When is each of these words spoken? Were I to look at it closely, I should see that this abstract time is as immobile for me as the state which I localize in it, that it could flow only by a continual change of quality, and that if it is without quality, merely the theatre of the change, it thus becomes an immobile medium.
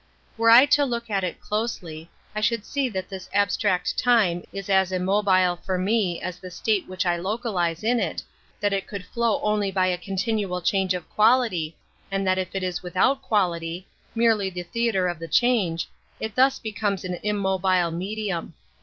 Were 0.35 0.49
I 0.49 0.65
to 0.65 0.83
look 0.83 1.11
at 1.11 1.23
it 1.23 1.39
closely, 1.39 2.09
I 2.33 2.41
should 2.41 2.65
see 2.65 2.89
that 2.89 3.07
this 3.07 3.29
abstract 3.33 3.99
time 3.99 4.43
is 4.51 4.67
as 4.67 4.91
immobile 4.91 5.57
for 5.57 5.77
me 5.77 6.19
as 6.23 6.39
the 6.39 6.49
state 6.49 6.87
which 6.87 7.05
I 7.05 7.17
localize 7.17 7.83
in 7.83 7.99
it, 7.99 8.23
that 8.61 8.73
it 8.73 8.87
could 8.87 9.05
flow 9.05 9.39
only 9.43 9.69
by 9.69 9.85
a 9.85 9.99
continual 9.99 10.59
change 10.59 10.95
of 10.95 11.07
quality, 11.11 11.77
and 12.09 12.25
that 12.25 12.39
if 12.39 12.55
it 12.55 12.63
is 12.63 12.81
without 12.81 13.21
quality, 13.21 13.85
merely 14.15 14.49
the 14.49 14.63
theatre 14.63 15.07
of 15.07 15.19
the 15.19 15.27
change, 15.27 15.87
it 16.19 16.33
thus 16.33 16.57
becomes 16.57 17.03
an 17.03 17.19
immobile 17.21 17.91
medium. 17.91 18.55